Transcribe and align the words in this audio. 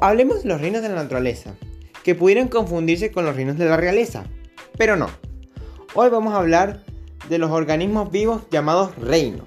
hablemos 0.00 0.42
de 0.42 0.48
los 0.48 0.60
reinos 0.60 0.82
de 0.82 0.88
la 0.88 0.96
naturaleza, 0.96 1.54
que 2.02 2.14
pudieran 2.14 2.48
confundirse 2.48 3.10
con 3.10 3.24
los 3.24 3.36
reinos 3.36 3.58
de 3.58 3.66
la 3.66 3.76
realeza, 3.76 4.24
pero 4.76 4.96
no. 4.96 5.08
Hoy 5.94 6.08
vamos 6.10 6.34
a 6.34 6.38
hablar 6.38 6.84
de 7.28 7.38
los 7.38 7.50
organismos 7.50 8.10
vivos 8.10 8.42
llamados 8.50 8.96
reinos. 8.96 9.46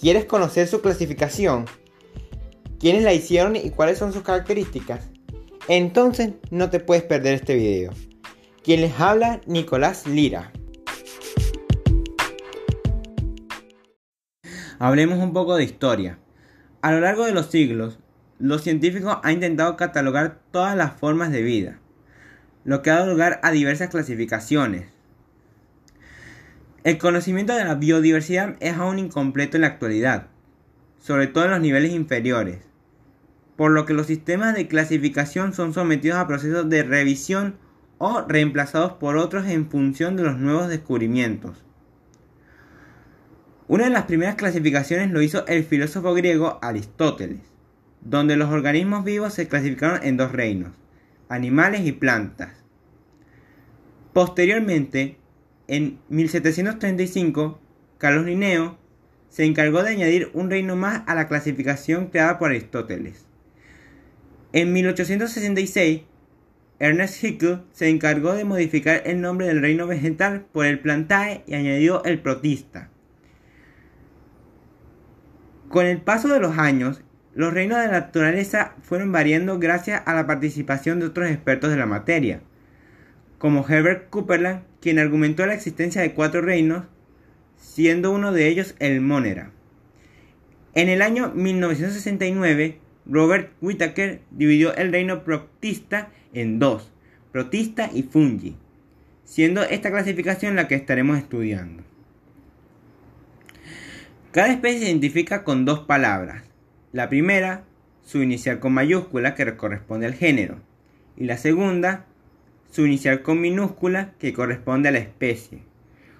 ¿Quieres 0.00 0.26
conocer 0.26 0.68
su 0.68 0.80
clasificación? 0.80 1.66
¿Quiénes 2.78 3.02
la 3.02 3.14
hicieron 3.14 3.56
y 3.56 3.70
cuáles 3.70 3.98
son 3.98 4.12
sus 4.12 4.22
características? 4.22 5.08
Entonces 5.68 6.34
no 6.50 6.70
te 6.70 6.80
puedes 6.80 7.02
perder 7.02 7.34
este 7.34 7.54
video. 7.54 7.92
Quien 8.62 8.82
les 8.82 9.00
habla, 9.00 9.40
Nicolás 9.46 10.06
Lira. 10.06 10.52
Hablemos 14.78 15.18
un 15.18 15.32
poco 15.32 15.56
de 15.56 15.64
historia. 15.64 16.18
A 16.82 16.92
lo 16.92 17.00
largo 17.00 17.24
de 17.24 17.32
los 17.32 17.46
siglos, 17.46 17.98
los 18.38 18.62
científicos 18.62 19.18
han 19.22 19.34
intentado 19.34 19.76
catalogar 19.76 20.40
todas 20.50 20.76
las 20.76 20.92
formas 20.92 21.32
de 21.32 21.42
vida, 21.42 21.78
lo 22.64 22.82
que 22.82 22.90
ha 22.90 22.96
dado 22.96 23.12
lugar 23.12 23.40
a 23.42 23.50
diversas 23.50 23.88
clasificaciones. 23.88 24.88
El 26.84 26.98
conocimiento 26.98 27.54
de 27.54 27.64
la 27.64 27.74
biodiversidad 27.74 28.56
es 28.60 28.74
aún 28.74 28.98
incompleto 28.98 29.56
en 29.56 29.62
la 29.62 29.68
actualidad, 29.68 30.28
sobre 31.00 31.26
todo 31.26 31.46
en 31.46 31.50
los 31.52 31.60
niveles 31.60 31.92
inferiores, 31.92 32.60
por 33.56 33.70
lo 33.70 33.86
que 33.86 33.94
los 33.94 34.06
sistemas 34.06 34.54
de 34.54 34.68
clasificación 34.68 35.54
son 35.54 35.72
sometidos 35.72 36.18
a 36.18 36.26
procesos 36.26 36.68
de 36.68 36.82
revisión 36.82 37.56
o 37.98 38.22
reemplazados 38.28 38.92
por 38.92 39.16
otros 39.16 39.46
en 39.46 39.70
función 39.70 40.16
de 40.16 40.24
los 40.24 40.36
nuevos 40.36 40.68
descubrimientos. 40.68 41.64
Una 43.68 43.84
de 43.84 43.90
las 43.90 44.04
primeras 44.04 44.36
clasificaciones 44.36 45.10
lo 45.10 45.22
hizo 45.22 45.46
el 45.46 45.64
filósofo 45.64 46.14
griego 46.14 46.58
Aristóteles, 46.62 47.55
donde 48.08 48.36
los 48.36 48.50
organismos 48.50 49.04
vivos 49.04 49.34
se 49.34 49.48
clasificaron 49.48 50.00
en 50.04 50.16
dos 50.16 50.30
reinos, 50.30 50.72
animales 51.28 51.84
y 51.84 51.92
plantas. 51.92 52.64
Posteriormente, 54.12 55.18
en 55.66 55.98
1735, 56.08 57.60
Carlos 57.98 58.26
Linneo 58.26 58.78
se 59.28 59.44
encargó 59.44 59.82
de 59.82 59.90
añadir 59.90 60.30
un 60.34 60.50
reino 60.50 60.76
más 60.76 61.02
a 61.06 61.14
la 61.16 61.26
clasificación 61.26 62.06
creada 62.06 62.38
por 62.38 62.50
Aristóteles. 62.50 63.26
En 64.52 64.72
1866, 64.72 66.02
Ernest 66.78 67.24
Haeckel 67.24 67.62
se 67.72 67.88
encargó 67.88 68.34
de 68.34 68.44
modificar 68.44 69.02
el 69.04 69.20
nombre 69.20 69.48
del 69.48 69.60
reino 69.60 69.86
vegetal 69.86 70.46
por 70.52 70.66
el 70.66 70.78
plantae 70.78 71.42
y 71.46 71.54
añadió 71.54 72.04
el 72.04 72.20
protista. 72.20 72.90
Con 75.68 75.86
el 75.86 76.00
paso 76.00 76.28
de 76.28 76.38
los 76.38 76.56
años, 76.58 77.02
los 77.36 77.52
reinos 77.52 77.78
de 77.78 77.88
la 77.88 78.00
naturaleza 78.00 78.72
fueron 78.80 79.12
variando 79.12 79.58
gracias 79.58 80.02
a 80.06 80.14
la 80.14 80.26
participación 80.26 81.00
de 81.00 81.06
otros 81.06 81.28
expertos 81.28 81.68
de 81.68 81.76
la 81.76 81.84
materia, 81.84 82.40
como 83.36 83.68
Herbert 83.68 84.08
Cooperland, 84.08 84.62
quien 84.80 84.98
argumentó 84.98 85.44
la 85.44 85.52
existencia 85.52 86.00
de 86.00 86.14
cuatro 86.14 86.40
reinos, 86.40 86.84
siendo 87.58 88.10
uno 88.10 88.32
de 88.32 88.48
ellos 88.48 88.74
el 88.78 89.02
Monera. 89.02 89.50
En 90.74 90.88
el 90.88 91.02
año 91.02 91.30
1969, 91.34 92.78
Robert 93.04 93.52
Whittaker 93.60 94.22
dividió 94.30 94.74
el 94.74 94.90
reino 94.90 95.22
protista 95.22 96.08
en 96.32 96.58
dos, 96.58 96.90
protista 97.32 97.90
y 97.92 98.04
fungi, 98.04 98.56
siendo 99.24 99.62
esta 99.62 99.90
clasificación 99.90 100.56
la 100.56 100.68
que 100.68 100.74
estaremos 100.74 101.18
estudiando. 101.18 101.82
Cada 104.32 104.50
especie 104.50 104.80
se 104.80 104.86
identifica 104.86 105.44
con 105.44 105.66
dos 105.66 105.80
palabras. 105.80 106.46
La 106.96 107.10
primera, 107.10 107.62
su 108.06 108.22
inicial 108.22 108.58
con 108.58 108.72
mayúscula 108.72 109.34
que 109.34 109.54
corresponde 109.54 110.06
al 110.06 110.14
género. 110.14 110.62
Y 111.14 111.26
la 111.26 111.36
segunda, 111.36 112.06
su 112.70 112.86
inicial 112.86 113.20
con 113.20 113.38
minúscula 113.38 114.14
que 114.18 114.32
corresponde 114.32 114.88
a 114.88 114.92
la 114.92 115.00
especie. 115.00 115.58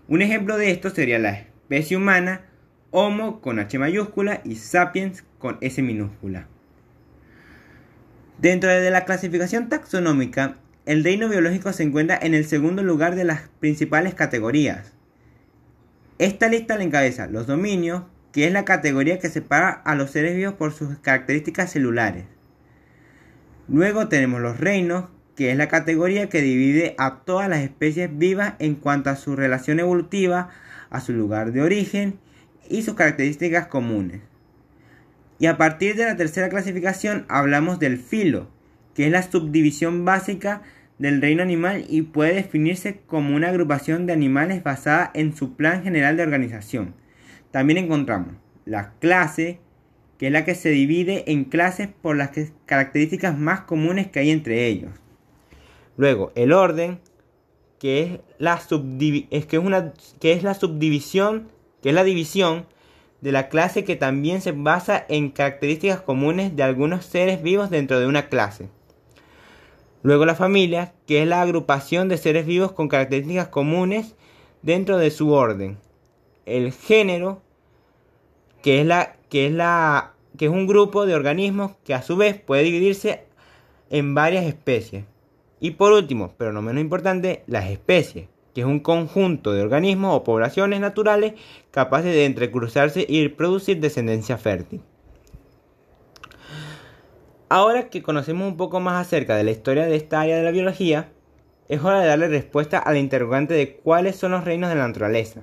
Un 0.06 0.20
ejemplo 0.20 0.58
de 0.58 0.70
esto 0.70 0.90
sería 0.90 1.18
la 1.18 1.30
especie 1.30 1.96
humana, 1.96 2.42
Homo 2.90 3.40
con 3.40 3.58
H 3.58 3.78
mayúscula 3.78 4.42
y 4.44 4.56
Sapiens 4.56 5.24
con 5.38 5.56
S 5.62 5.80
minúscula. 5.80 6.46
Dentro 8.36 8.68
de 8.68 8.90
la 8.90 9.06
clasificación 9.06 9.70
taxonómica, 9.70 10.58
el 10.84 11.02
reino 11.04 11.30
biológico 11.30 11.72
se 11.72 11.84
encuentra 11.84 12.18
en 12.20 12.34
el 12.34 12.44
segundo 12.44 12.82
lugar 12.82 13.14
de 13.14 13.24
las 13.24 13.48
principales 13.60 14.14
categorías. 14.14 14.92
Esta 16.18 16.50
lista 16.50 16.76
la 16.76 16.84
encabeza 16.84 17.28
los 17.28 17.46
dominios, 17.46 18.02
que 18.36 18.46
es 18.46 18.52
la 18.52 18.66
categoría 18.66 19.18
que 19.18 19.30
separa 19.30 19.70
a 19.70 19.94
los 19.94 20.10
seres 20.10 20.36
vivos 20.36 20.52
por 20.52 20.74
sus 20.74 20.98
características 20.98 21.72
celulares. 21.72 22.26
Luego 23.66 24.08
tenemos 24.08 24.42
los 24.42 24.60
reinos, 24.60 25.06
que 25.36 25.50
es 25.50 25.56
la 25.56 25.68
categoría 25.68 26.28
que 26.28 26.42
divide 26.42 26.94
a 26.98 27.20
todas 27.24 27.48
las 27.48 27.60
especies 27.60 28.10
vivas 28.18 28.52
en 28.58 28.74
cuanto 28.74 29.08
a 29.08 29.16
su 29.16 29.36
relación 29.36 29.80
evolutiva, 29.80 30.50
a 30.90 31.00
su 31.00 31.14
lugar 31.14 31.52
de 31.52 31.62
origen 31.62 32.18
y 32.68 32.82
sus 32.82 32.92
características 32.92 33.68
comunes. 33.68 34.20
Y 35.38 35.46
a 35.46 35.56
partir 35.56 35.96
de 35.96 36.04
la 36.04 36.16
tercera 36.16 36.50
clasificación 36.50 37.24
hablamos 37.30 37.78
del 37.78 37.96
filo, 37.96 38.50
que 38.92 39.06
es 39.06 39.10
la 39.10 39.22
subdivisión 39.22 40.04
básica 40.04 40.60
del 40.98 41.22
reino 41.22 41.42
animal 41.42 41.86
y 41.88 42.02
puede 42.02 42.34
definirse 42.34 43.00
como 43.06 43.34
una 43.34 43.48
agrupación 43.48 44.04
de 44.04 44.12
animales 44.12 44.62
basada 44.62 45.10
en 45.14 45.34
su 45.34 45.56
plan 45.56 45.82
general 45.82 46.18
de 46.18 46.24
organización. 46.24 47.05
También 47.50 47.78
encontramos 47.78 48.34
la 48.64 48.92
clase, 48.98 49.60
que 50.18 50.26
es 50.26 50.32
la 50.32 50.44
que 50.44 50.54
se 50.54 50.70
divide 50.70 51.30
en 51.30 51.44
clases 51.44 51.88
por 51.88 52.16
las 52.16 52.30
características 52.66 53.38
más 53.38 53.60
comunes 53.60 54.08
que 54.08 54.20
hay 54.20 54.30
entre 54.30 54.66
ellos. 54.66 54.90
Luego, 55.96 56.32
el 56.34 56.52
orden, 56.52 57.00
que 57.78 58.02
es 58.02 58.20
la, 58.38 58.60
es 59.30 59.46
que 59.46 59.56
es 59.56 59.62
una, 59.62 59.92
que 60.20 60.32
es 60.32 60.42
la 60.42 60.54
subdivisión, 60.54 61.48
que 61.82 61.90
es 61.90 61.94
la 61.94 62.04
división 62.04 62.66
de 63.20 63.32
la 63.32 63.48
clase 63.48 63.84
que 63.84 63.96
también 63.96 64.40
se 64.40 64.52
basa 64.52 65.04
en 65.08 65.30
características 65.30 66.00
comunes 66.00 66.54
de 66.54 66.62
algunos 66.62 67.04
seres 67.06 67.42
vivos 67.42 67.70
dentro 67.70 67.98
de 67.98 68.06
una 68.06 68.28
clase. 68.28 68.68
Luego 70.02 70.26
la 70.26 70.34
familia, 70.34 70.92
que 71.06 71.22
es 71.22 71.28
la 71.28 71.42
agrupación 71.42 72.08
de 72.08 72.18
seres 72.18 72.46
vivos 72.46 72.72
con 72.72 72.88
características 72.88 73.48
comunes 73.48 74.14
dentro 74.62 74.98
de 74.98 75.10
su 75.10 75.32
orden. 75.32 75.78
El 76.46 76.72
género, 76.72 77.42
que 78.62 78.80
es 78.80 78.86
la 78.86 79.16
que 79.28 79.46
es 79.46 79.52
la 79.52 80.14
que 80.38 80.46
es 80.46 80.50
un 80.50 80.66
grupo 80.66 81.06
de 81.06 81.14
organismos 81.14 81.72
que 81.84 81.94
a 81.94 82.02
su 82.02 82.16
vez 82.16 82.40
puede 82.40 82.62
dividirse 82.62 83.24
en 83.90 84.14
varias 84.14 84.44
especies. 84.44 85.04
Y 85.60 85.72
por 85.72 85.92
último, 85.92 86.34
pero 86.36 86.52
no 86.52 86.62
menos 86.62 86.82
importante, 86.82 87.42
las 87.46 87.70
especies, 87.70 88.28
que 88.54 88.60
es 88.60 88.66
un 88.66 88.80
conjunto 88.80 89.52
de 89.52 89.62
organismos 89.62 90.14
o 90.14 90.24
poblaciones 90.24 90.80
naturales 90.80 91.34
capaces 91.70 92.12
de 92.12 92.26
entrecruzarse 92.26 93.06
y 93.08 93.28
producir 93.28 93.80
descendencia 93.80 94.36
fértil. 94.38 94.82
Ahora 97.48 97.88
que 97.88 98.02
conocemos 98.02 98.48
un 98.48 98.56
poco 98.56 98.80
más 98.80 99.06
acerca 99.06 99.36
de 99.36 99.44
la 99.44 99.52
historia 99.52 99.86
de 99.86 99.96
esta 99.96 100.20
área 100.20 100.36
de 100.36 100.42
la 100.42 100.50
biología, 100.50 101.10
es 101.68 101.82
hora 101.82 102.00
de 102.00 102.08
darle 102.08 102.28
respuesta 102.28 102.78
a 102.78 102.92
la 102.92 102.98
interrogante 102.98 103.54
de 103.54 103.76
cuáles 103.76 104.16
son 104.16 104.32
los 104.32 104.44
reinos 104.44 104.68
de 104.68 104.76
la 104.76 104.86
naturaleza. 104.86 105.42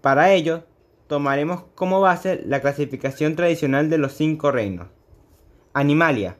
Para 0.00 0.32
ello, 0.32 0.64
tomaremos 1.06 1.64
como 1.74 2.00
base 2.00 2.42
la 2.44 2.60
clasificación 2.60 3.36
tradicional 3.36 3.90
de 3.90 3.98
los 3.98 4.12
cinco 4.12 4.50
reinos. 4.50 4.88
Animalia. 5.72 6.38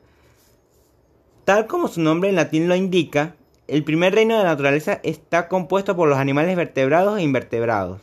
Tal 1.45 1.67
como 1.67 1.87
su 1.87 2.01
nombre 2.01 2.29
en 2.29 2.35
latín 2.35 2.67
lo 2.67 2.75
indica, 2.75 3.35
el 3.67 3.83
primer 3.83 4.15
reino 4.15 4.37
de 4.37 4.43
la 4.43 4.49
naturaleza 4.49 4.99
está 5.03 5.47
compuesto 5.47 5.95
por 5.95 6.09
los 6.09 6.17
animales 6.17 6.55
vertebrados 6.55 7.19
e 7.19 7.23
invertebrados. 7.23 8.01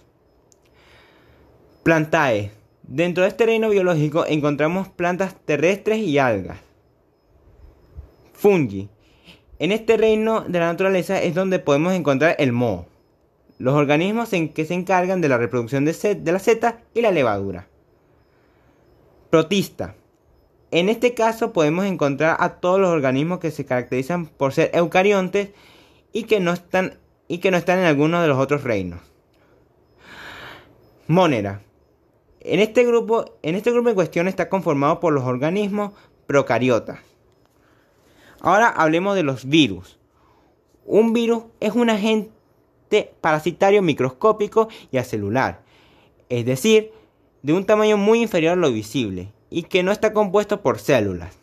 Plantae 1.82 2.53
Dentro 2.87 3.23
de 3.23 3.31
este 3.31 3.46
reino 3.46 3.70
biológico 3.70 4.26
encontramos 4.26 4.88
plantas 4.88 5.34
terrestres 5.46 6.00
y 6.00 6.19
algas. 6.19 6.58
Fungi. 8.34 8.90
En 9.58 9.73
este 9.73 9.96
reino 9.96 10.43
de 10.43 10.58
la 10.58 10.67
naturaleza 10.67 11.23
es 11.23 11.34
donde 11.34 11.58
podemos 11.61 11.94
encontrar 11.94 12.37
el 12.38 12.52
moho, 12.52 12.87
los 13.58 13.74
organismos 13.74 14.32
en 14.32 14.48
que 14.48 14.64
se 14.64 14.74
encargan 14.74 15.20
de 15.20 15.28
la 15.28 15.38
reproducción 15.38 15.84
de, 15.84 16.32
la 16.32 16.38
seta 16.38 16.80
y 16.92 17.02
la 17.02 17.10
levadura. 17.10 17.68
Protista. 19.30 19.94
En 20.70 20.88
este 20.88 21.14
caso 21.14 21.52
podemos 21.52 21.84
encontrar 21.84 22.36
a 22.40 22.56
todos 22.56 22.80
los 22.80 22.90
organismos 22.90 23.38
que 23.38 23.50
se 23.50 23.64
caracterizan 23.64 24.26
por 24.26 24.52
ser 24.52 24.70
eucariontes 24.74 25.50
y 26.12 26.24
que 26.24 26.40
no 26.40 26.52
están, 26.52 26.98
y 27.28 27.38
que 27.38 27.50
no 27.50 27.56
están 27.56 27.78
en 27.78 27.84
alguno 27.84 28.20
de 28.20 28.28
los 28.28 28.38
otros 28.38 28.64
reinos. 28.64 29.00
Monera. 31.06 31.60
En 32.40 32.60
este 32.60 32.84
grupo, 32.84 33.36
en 33.42 33.54
este 33.54 33.70
grupo 33.70 33.88
en 33.88 33.94
cuestión 33.94 34.28
está 34.28 34.48
conformado 34.48 35.00
por 35.00 35.12
los 35.12 35.24
organismos 35.24 35.92
procariotas. 36.26 36.98
Ahora 38.40 38.68
hablemos 38.68 39.14
de 39.14 39.22
los 39.22 39.46
virus. 39.46 39.98
Un 40.84 41.14
virus 41.14 41.44
es 41.60 41.72
un 41.72 41.88
agente 41.88 42.33
parasitario 43.02 43.82
microscópico 43.82 44.69
y 44.91 44.99
acelular, 44.99 45.62
es 46.29 46.44
decir, 46.44 46.93
de 47.43 47.52
un 47.52 47.67
tamaño 47.67 47.96
muy 47.96 48.23
inferior 48.23 48.52
a 48.52 48.56
lo 48.56 48.70
visible 48.70 49.32
y 49.50 49.64
que 49.64 49.82
no 49.82 49.93
está 49.93 50.12
compuesto 50.12 50.62
por 50.62 50.79
células. 50.79 51.37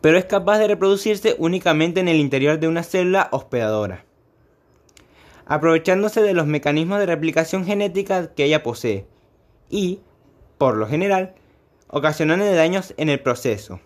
pero 0.00 0.18
es 0.18 0.24
capaz 0.26 0.58
de 0.58 0.68
reproducirse 0.68 1.34
únicamente 1.38 2.00
en 2.00 2.08
el 2.08 2.16
interior 2.16 2.58
de 2.58 2.68
una 2.68 2.82
célula 2.82 3.28
hospedadora, 3.32 4.04
aprovechándose 5.46 6.22
de 6.22 6.34
los 6.34 6.46
mecanismos 6.46 6.98
de 6.98 7.06
replicación 7.06 7.64
genética 7.64 8.34
que 8.34 8.44
ella 8.44 8.62
posee 8.62 9.06
y, 9.68 10.00
por 10.56 10.76
lo 10.76 10.86
general, 10.86 11.34
ocasionando 11.88 12.44
daños 12.52 12.94
en 12.96 13.08
el 13.08 13.20
proceso. 13.20 13.80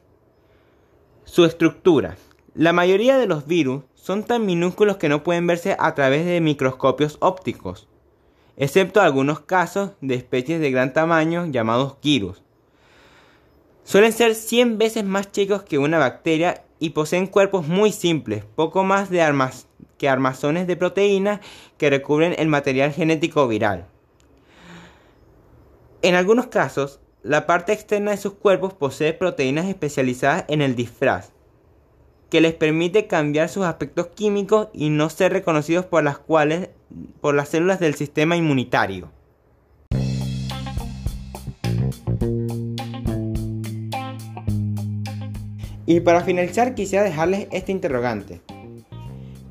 Su 1.25 1.45
estructura. 1.45 2.17
La 2.55 2.75
mayoría 2.75 3.17
de 3.17 3.27
los 3.27 3.47
virus 3.47 3.83
son 3.95 4.25
tan 4.25 4.45
minúsculos 4.45 4.99
que 4.99 5.09
no 5.09 5.23
pueden 5.23 5.47
verse 5.47 5.75
a 5.79 5.95
través 5.95 6.27
de 6.27 6.39
microscopios 6.43 7.17
ópticos, 7.21 7.89
excepto 8.59 9.01
algunos 9.01 9.41
casos 9.41 9.93
de 10.03 10.17
especies 10.17 10.61
de 10.61 10.71
gran 10.71 10.93
tamaño 10.93 11.47
llamados 11.47 11.97
virus. 12.03 12.43
Suelen 13.85 14.13
ser 14.13 14.35
100 14.35 14.77
veces 14.77 15.03
más 15.03 15.33
chicos 15.33 15.63
que 15.63 15.79
una 15.79 15.99
bacteria 15.99 16.63
y 16.79 16.91
poseen 16.91 17.27
cuerpos 17.27 17.67
muy 17.67 17.91
simples, 17.91 18.45
poco 18.55 18.85
más 18.85 19.09
de 19.09 19.23
que 19.97 20.11
armazones 20.11 20.67
de 20.67 20.77
proteínas 20.77 21.41
que 21.79 21.89
recubren 21.89 22.35
el 22.37 22.49
material 22.49 22.93
genético 22.93 23.49
viral. 23.49 23.87
En 26.03 26.17
algunos 26.17 26.49
casos, 26.49 27.01
la 27.23 27.47
parte 27.47 27.73
externa 27.73 28.11
de 28.11 28.19
sus 28.19 28.35
cuerpos 28.35 28.75
posee 28.75 29.15
proteínas 29.15 29.67
especializadas 29.67 30.45
en 30.49 30.61
el 30.61 30.77
disfraz, 30.77 31.33
que 32.33 32.41
les 32.41 32.55
permite 32.55 33.07
cambiar 33.07 33.51
sus 33.51 33.67
aspectos 33.67 34.07
químicos 34.07 34.69
y 34.73 34.89
no 34.89 35.11
ser 35.11 35.35
reconocidos 35.35 35.85
por 35.85 36.03
las 36.03 36.17
cuales 36.17 36.71
por 37.21 37.35
las 37.35 37.51
células 37.51 37.79
del 37.79 37.95
sistema 37.95 38.39
inmunitario. 38.39 39.11
Y 45.85 46.01
para 46.01 46.23
finalizar 46.23 46.75
quisiera 46.75 47.05
dejarles 47.05 47.49
este 47.53 47.71
interrogante. 47.71 48.41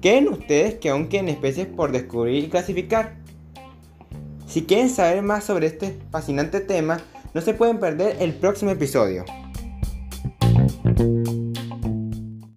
¿Creen 0.01 0.27
ustedes 0.29 0.73
que 0.73 0.89
aún 0.89 1.07
queden 1.07 1.29
especies 1.29 1.67
por 1.67 1.91
descubrir 1.91 2.45
y 2.45 2.49
clasificar? 2.49 3.13
Si 4.47 4.63
quieren 4.63 4.89
saber 4.89 5.21
más 5.21 5.43
sobre 5.43 5.67
este 5.67 5.99
fascinante 6.09 6.61
tema, 6.61 6.99
no 7.35 7.41
se 7.41 7.53
pueden 7.53 7.79
perder 7.79 8.17
el 8.19 8.33
próximo 8.33 8.71
episodio. 8.71 9.23